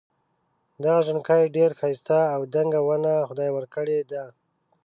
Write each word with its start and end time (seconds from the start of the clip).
دغه 0.83 0.99
ژڼکی 1.05 1.43
ډېر 1.57 1.71
ښایسته 1.79 2.19
او 2.35 2.41
دنګه 2.55 2.81
ونه 2.87 3.13
خدای 3.29 3.49
ورکړي 3.53 3.99
ده. 4.11 4.23